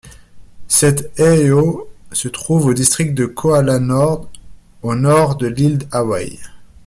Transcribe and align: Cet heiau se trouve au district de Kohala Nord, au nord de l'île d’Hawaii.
Cet 0.67 1.11
heiau 1.19 1.87
se 2.11 2.27
trouve 2.27 2.65
au 2.65 2.73
district 2.73 3.13
de 3.13 3.27
Kohala 3.27 3.77
Nord, 3.77 4.27
au 4.81 4.95
nord 4.95 5.35
de 5.35 5.45
l'île 5.45 5.77
d’Hawaii. 5.77 6.39